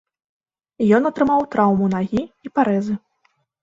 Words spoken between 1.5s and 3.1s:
траўму нагі і парэзы.